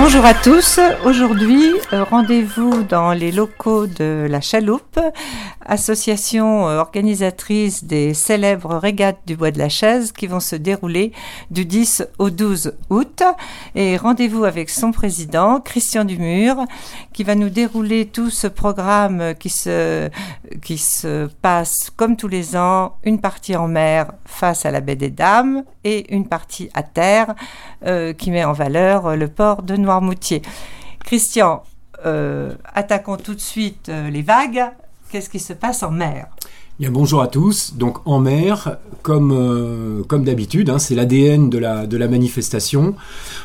[0.00, 0.78] Bonjour à tous.
[1.04, 5.00] Aujourd'hui, euh, rendez-vous dans les locaux de la Chaloupe,
[5.66, 11.10] association euh, organisatrice des célèbres régates du Bois de la Chaise qui vont se dérouler
[11.50, 13.24] du 10 au 12 août.
[13.74, 16.64] Et rendez-vous avec son président, Christian Dumur,
[17.12, 20.08] qui va nous dérouler tout ce programme qui se,
[20.62, 24.96] qui se passe comme tous les ans, une partie en mer face à la baie
[24.96, 25.64] des Dames
[26.08, 27.34] une partie à terre
[27.86, 30.42] euh, qui met en valeur le port de Noirmoutier.
[31.04, 31.62] Christian,
[32.04, 34.64] euh, attaquons tout de suite euh, les vagues.
[35.10, 36.26] Qu'est-ce qui se passe en mer?
[36.78, 37.74] Bien, bonjour à tous.
[37.74, 42.94] Donc en mer, comme, d'habitude, hein, c'est l'ADN de la, de la manifestation.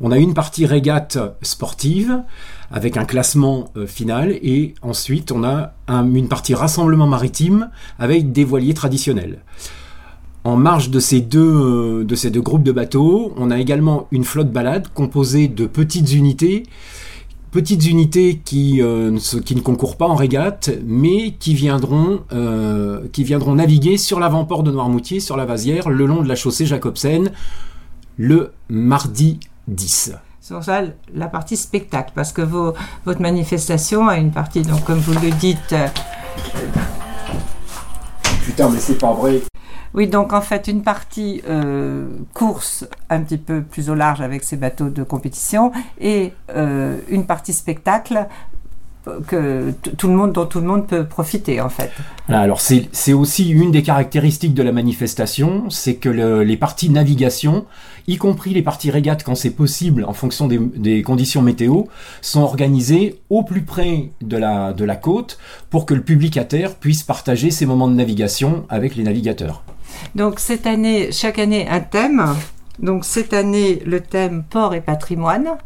[0.00, 2.22] On a une partie régate sportive
[2.70, 8.74] avec un classement final et ensuite on a une partie rassemblement maritime avec des voiliers
[8.74, 9.38] traditionnels.
[10.44, 14.08] En marge de ces, deux, euh, de ces deux groupes de bateaux, on a également
[14.12, 16.64] une flotte balade composée de petites unités,
[17.50, 23.24] petites unités qui, euh, qui ne concourent pas en régate, mais qui viendront, euh, qui
[23.24, 27.30] viendront naviguer sur l'avant-port de Noirmoutier, sur la Vasière, le long de la chaussée Jacobsen,
[28.18, 30.12] le mardi 10
[30.46, 30.82] c'est ça
[31.14, 32.74] la partie spectacle, parce que vos,
[33.06, 35.74] votre manifestation a une partie, donc comme vous le dites.
[38.44, 39.40] Putain, mais c'est pas vrai.
[39.94, 44.42] Oui, donc en fait, une partie euh, course un petit peu plus au large avec
[44.42, 45.70] ces bateaux de compétition
[46.00, 48.26] et euh, une partie spectacle
[49.26, 51.90] que tout le monde, dont tout le monde peut profiter en fait.
[52.28, 57.66] alors c'est aussi une des caractéristiques de la manifestation, c'est que les parties navigation,
[58.06, 61.82] y compris les parties régates quand c'est possible en fonction des, conditions météo,
[62.22, 66.44] sont organisées au plus près de la, de la côte pour que le public à
[66.44, 69.62] terre puisse partager ces moments de navigation avec les navigateurs.
[70.14, 72.24] Donc cette année, chaque année un thème.
[72.78, 75.56] Donc cette année, le thème port et patrimoine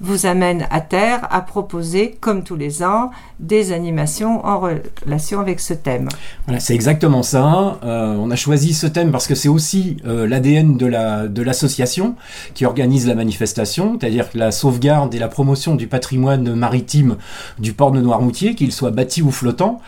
[0.00, 5.60] vous amène à terre à proposer, comme tous les ans, des animations en relation avec
[5.60, 6.08] ce thème.
[6.46, 7.78] Voilà, c'est exactement ça.
[7.82, 12.14] Euh, on a choisi ce thème parce que c'est aussi euh, l'ADN de la l'association
[12.54, 17.16] qui organise la manifestation, c'est-à-dire la sauvegarde et la promotion du patrimoine maritime
[17.58, 19.80] du port de Noirmoutier, qu'il soit bâti ou flottant.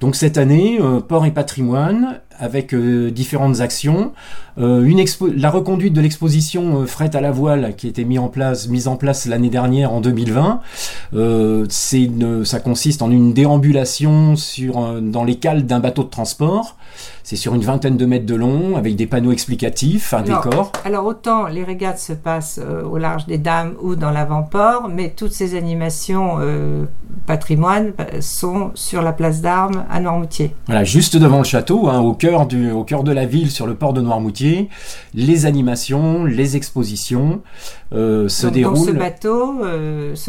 [0.00, 4.12] Donc cette année, euh, port et patrimoine avec différentes actions.
[4.58, 8.68] une la reconduite de l'exposition Fret à la voile qui a été mise en place,
[8.68, 10.60] mise place l'année dernière en 2020.
[11.68, 12.10] c'est
[12.44, 16.76] ça consiste en une déambulation sur, dans les cales d'un bateau de transport.
[17.26, 20.72] C'est sur une vingtaine de mètres de long, avec des panneaux explicatifs, un décor.
[20.84, 25.08] Alors autant les régates se passent euh, au large des Dames ou dans l'avant-port, mais
[25.08, 26.84] toutes ces animations euh,
[27.26, 30.54] patrimoine euh, sont sur la place d'armes à Noirmoutier.
[30.66, 33.66] Voilà, juste devant le château, hein, au, cœur du, au cœur de la ville, sur
[33.66, 34.68] le port de Noirmoutier,
[35.14, 37.40] les animations, les expositions
[37.92, 38.74] se déroulent.
[38.74, 39.60] Dans ce bateau,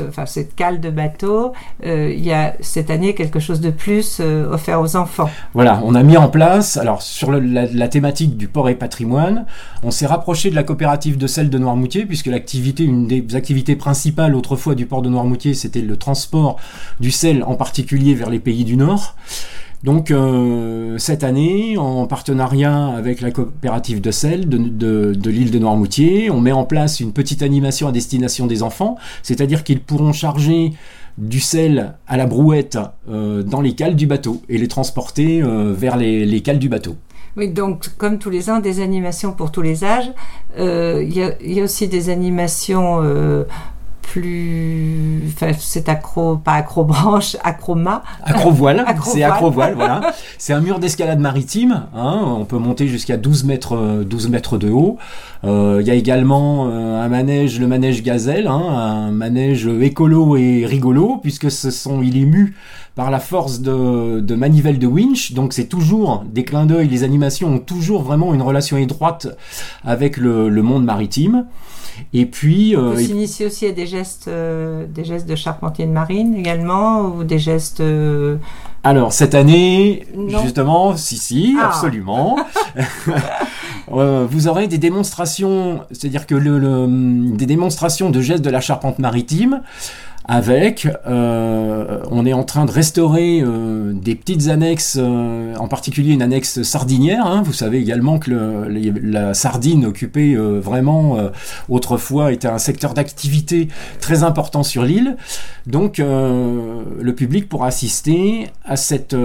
[0.08, 1.54] enfin cette cale de bateau,
[1.84, 5.32] il y a cette année quelque chose de plus offert aux enfants.
[5.56, 9.46] Voilà, on a mis en place alors sur la, thématique du port et patrimoine,
[9.84, 13.76] on s'est rapproché de la coopérative de sel de Noirmoutier, puisque l'activité, une des activités
[13.76, 16.58] principales autrefois du port de Noirmoutier, c'était le transport
[17.00, 19.16] du sel, en particulier vers les pays du Nord.
[19.86, 26.32] Donc euh, cette année, en partenariat avec la coopérative de sel de l'île de Noirmoutier,
[26.32, 30.74] on met en place une petite animation à destination des enfants, c'est-à-dire qu'ils pourront charger
[31.20, 35.72] du sel à la brouette euh, dans les cales du bateau et les transporter euh,
[35.78, 36.96] vers les, cales du bateau.
[37.38, 40.12] Oui, donc comme tous les ans, des animations pour tous les âges.
[40.58, 43.04] Il y, a aussi des animations
[44.06, 45.24] plus.
[45.28, 48.04] Enfin, c'est accro, pas accrobranche, acroma.
[48.24, 50.14] Acrovoile, c'est acrovoile, voilà.
[50.38, 51.88] C'est un mur d'escalade maritime.
[51.96, 54.98] Hein, on peut monter jusqu'à 12 mètres, 12 mètres de haut.
[55.44, 60.38] Euh, il y a également euh, un manège, le manège gazelle, hein, un manège écolo
[60.38, 62.56] et rigolo, puisque ce sont, il est mu
[62.96, 65.34] par la force de, de manivelle de winch.
[65.34, 66.88] Donc c'est toujours des clins d'œil.
[66.88, 69.28] Les animations ont toujours vraiment une relation étroite
[69.84, 71.46] avec le, le monde maritime.
[72.14, 76.36] Et puis, euh, s'initier aussi à des gestes, euh, des gestes de charpentier de marine
[76.36, 77.80] également, ou des gestes.
[77.80, 78.38] Euh,
[78.84, 81.68] Alors cette année, justement, si si, ah.
[81.68, 82.38] absolument.
[83.94, 86.88] Euh, vous aurez des démonstrations, c'est-à-dire que le,
[87.38, 89.62] des démonstrations de gestes de la charpente maritime
[90.28, 96.14] avec, euh, on est en train de restaurer euh, des petites annexes, euh, en particulier
[96.14, 97.28] une annexe sardinière.
[97.28, 97.44] Hein.
[97.44, 101.18] Vous savez également que la sardine occupait vraiment
[101.70, 103.68] autrefois était un secteur d'activité
[104.02, 105.18] très important sur l'île.
[105.68, 109.16] Donc le public pourra assister à, cette,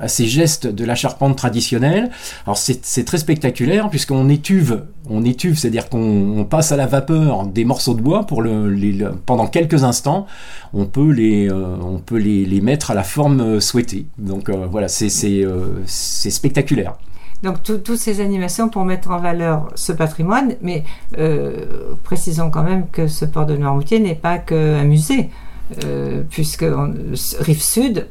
[0.00, 2.10] à ces gestes de la charpente traditionnelle.
[2.46, 7.64] Alors c'est très spectaculaire puisqu'on étuve on étuve, c'est-à-dire qu'on passe à la vapeur des
[7.64, 10.26] morceaux de bois pour le, pendant quelques instants,
[10.72, 14.06] on peut les, on peut les, mettre à la forme souhaitée.
[14.18, 15.08] Donc voilà, c'est
[15.86, 16.94] spectaculaire.
[17.42, 20.84] Donc toutes ces animations pour mettre en valeur ce patrimoine, mais
[22.02, 25.30] précisons quand même que ce port de Noirmoutier n'est pas qu'un musée,
[26.30, 26.66] puisque
[27.40, 28.06] Rive Sud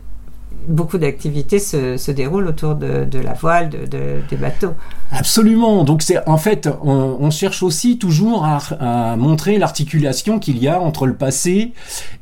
[0.68, 4.74] beaucoup d'activités se, déroulent autour de, la voile, des bateaux.
[5.12, 5.84] Absolument.
[5.84, 11.06] Donc c'est en fait, on, cherche aussi toujours à, montrer l'articulation qu'il y a entre
[11.06, 11.74] le passé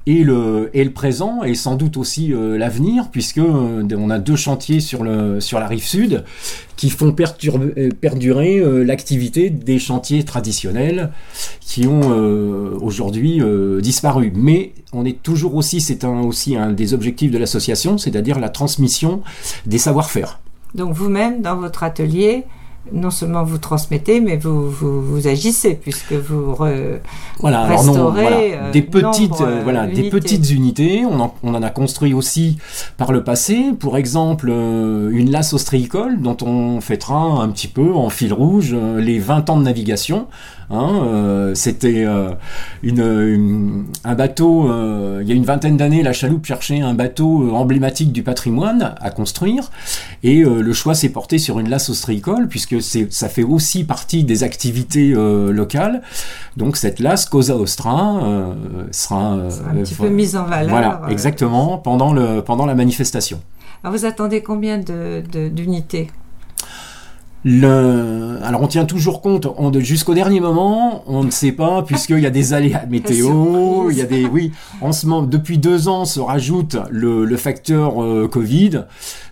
[0.05, 4.19] et le, et le présent, et sans doute aussi euh, l'avenir, puisque euh, on a
[4.19, 6.23] deux chantiers sur, le, sur la rive sud
[6.75, 11.11] qui font euh, perdurer l'activité des chantiers traditionnels
[11.61, 12.11] qui ont
[12.81, 13.41] aujourd'hui
[13.81, 14.31] disparu.
[14.35, 18.49] Mais on est toujours aussi, c'est un, aussi un des objectifs de l'association, c'est-à-dire la
[18.49, 19.21] transmission
[19.65, 20.39] des savoir-faire.
[20.73, 22.43] Donc vous-même, dans votre atelier,
[22.91, 26.55] non seulement vous transmettez, mais vous, vous, agissez puisque vous
[27.39, 31.03] voilà, restaurez euh, des petites euh, voilà des petites unités.
[31.05, 32.57] On en, on en, a construit aussi
[32.97, 33.71] par le passé.
[33.79, 38.75] Pour exemple, euh, une lasse ostréicole dont on fêtera un petit peu en fil rouge
[38.97, 40.27] les 20 ans de navigation.
[40.71, 42.31] Hein, euh, c'était euh,
[42.81, 47.53] une, un bateau, euh, il y a une vingtaine d'années, la chaloupe cherchait un bateau
[47.55, 49.71] emblématique du patrimoine à construire,
[50.23, 54.43] et le choix s'est porté sur une lasse ostréicole, puisque ça fait aussi partie des
[54.43, 56.01] activités locales.
[56.57, 58.53] Donc cette lasse, Cosa Ostra,
[58.91, 60.69] sera, un petit peu mise en valeur.
[60.69, 63.39] Voilà, exactement, pendant, le, pendant la manifestation.
[63.83, 66.09] Alors vous attendez combien d'unités?
[67.45, 68.39] Le...
[68.43, 69.47] Alors on tient toujours compte,
[69.79, 74.01] jusqu'au dernier moment, on ne sait pas, puisqu'il y a des aléas météo, il y
[74.01, 74.25] a des...
[74.25, 74.51] Oui,
[74.81, 78.85] en ce moment, depuis deux ans se rajoute le, facteur euh, Covid.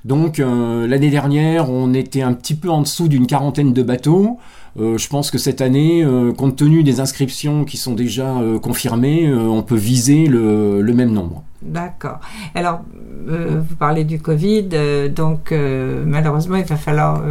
[0.06, 4.38] Donc euh, l'année dernière, on était un petit peu en dessous d'une quarantaine de bateaux.
[4.80, 6.06] Euh, je pense que cette année,
[6.38, 11.44] compte tenu des inscriptions qui sont déjà confirmées, on peut viser le même nombre.
[11.66, 12.20] D'accord.
[12.56, 12.81] Alors,
[13.30, 17.22] euh, vous parlez du Covid, euh, donc euh, malheureusement, il va falloir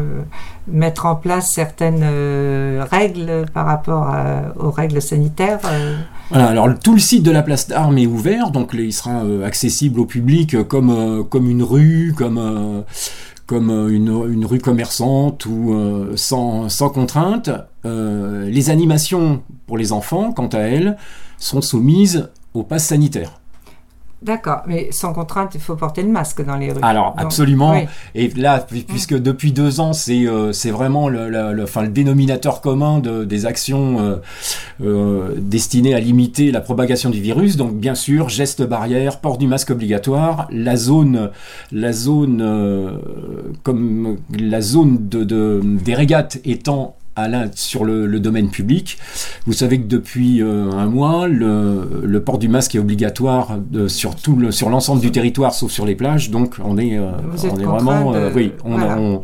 [0.66, 2.04] mettre en place certaines
[2.90, 4.14] règles par rapport
[4.58, 5.58] aux règles sanitaires.
[6.30, 10.00] Voilà, alors tout le site de la place d'Armes est ouvert, donc il sera accessible
[10.00, 12.84] au public comme, comme une rue, comme
[13.46, 15.74] comme une, une, rue commerçante ou
[16.16, 17.50] sans, sans, contrainte.
[17.84, 20.96] les animations pour les enfants, quant à elles,
[21.38, 23.41] sont soumises au pass sanitaire.
[24.22, 26.78] D'accord, mais sans contrainte, il faut porter le masque dans les rues.
[26.82, 27.74] Alors, absolument.
[28.14, 32.60] Et là, puisque depuis deux ans, c'est euh, c'est vraiment le, le, enfin, le dénominateur
[32.60, 34.16] commun de, des actions euh,
[34.82, 37.56] euh, destinées à limiter la propagation du virus.
[37.56, 41.30] Donc, bien sûr, geste barrière, port du masque obligatoire, la zone,
[41.72, 43.00] la zone,
[43.64, 46.96] comme la zone de, de, des régates étant
[47.54, 48.98] sur le, domaine public.
[49.46, 54.36] Vous savez que depuis euh, un mois, le, port du masque est obligatoire sur tout
[54.36, 56.30] le, sur l'ensemble du territoire, sauf sur les plages.
[56.30, 57.10] Donc on est, euh,
[57.50, 59.22] on est vraiment, euh, oui, on,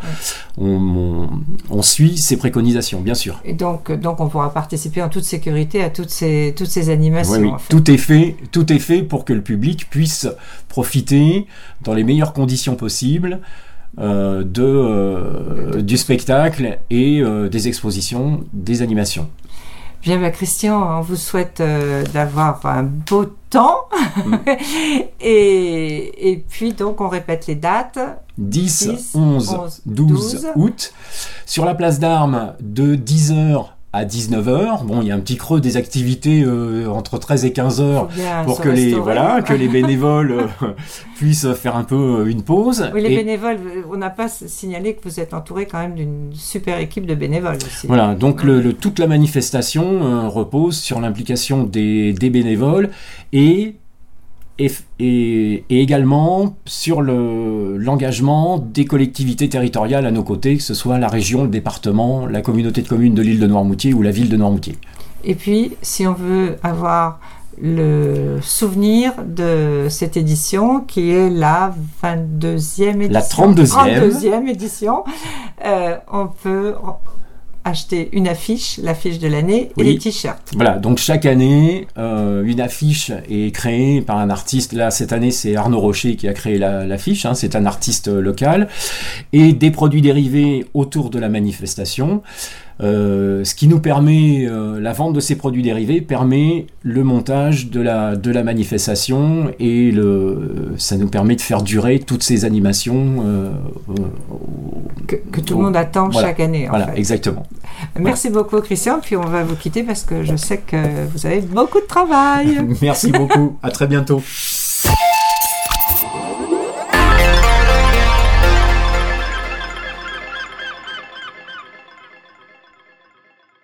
[1.71, 3.41] on, suit ces préconisations, bien sûr.
[3.45, 7.41] Et donc, donc on pourra participer en toute sécurité à toutes ces, toutes ces animations.
[7.41, 10.27] Oui, tout est fait, tout est fait pour que le public puisse
[10.69, 11.47] profiter
[11.83, 13.41] dans les meilleures conditions possibles
[13.99, 19.29] euh, de, euh, du spectacle et euh, des expositions, des animations.
[20.03, 21.61] Bien, bah, Christian, on vous souhaite
[22.13, 23.89] d'avoir un beau temps.
[24.25, 24.35] Mm.
[25.21, 27.99] et, et, puis, donc, on répète les dates.
[28.39, 30.93] 10, 11, 12, août.
[31.45, 34.85] Sur la place d'armes, de 10h à 19h.
[34.85, 38.09] Bon, il y a un petit creux des activités euh, entre 13 et 15 heures
[38.45, 40.67] pour que les, voilà, que les bénévoles euh,
[41.17, 42.91] puissent faire un peu euh, une pause.
[42.93, 43.59] Oui, les bénévoles,
[43.91, 47.57] on n'a pas signalé que vous êtes entouré quand même d'une super équipe de bénévoles
[47.57, 47.87] aussi.
[47.87, 52.91] Voilà, donc le, toute la manifestation repose sur l'implication des, des bénévoles
[53.33, 53.77] et
[54.59, 61.45] et, également sur l'engagement des collectivités territoriales à nos côtés, que ce soit la région,
[61.45, 64.77] le département, la communauté de communes de l'île de Noirmoutier ou la ville de Noirmoutier.
[65.25, 67.21] Et puis, si on veut avoir
[67.61, 73.09] le souvenir de cette édition qui est la 22e édition.
[73.11, 74.49] La 32e.
[74.49, 75.05] édition.
[75.65, 76.75] Euh, on peut
[77.69, 80.53] acheter une affiche, l'affiche de l'année et les t-shirts.
[80.55, 84.73] Voilà, donc chaque année, euh, une affiche est créée par un artiste.
[84.73, 87.27] Là, cette année, c'est Arnaud Rocher qui a créé l'affiche.
[87.27, 88.69] hein, c'est un artiste local.
[89.33, 92.23] Et des produits dérivés autour de la manifestation.
[92.81, 97.71] Euh, ce qui nous permet, euh, la vente de ces produits dérivés permet le montage
[97.71, 102.45] de la, de la manifestation et le, ça nous permet de faire durer toutes ces
[102.45, 103.17] animations.
[103.25, 103.51] Euh,
[105.09, 106.67] que, que, tout le monde attend voilà, chaque année.
[106.69, 106.99] En voilà, fait.
[106.99, 107.47] exactement.
[107.99, 111.41] Merci beaucoup Christian, puis on va vous quitter parce que je sais que vous avez
[111.41, 112.61] beaucoup de travail.
[112.83, 114.23] Merci beaucoup, à très bientôt.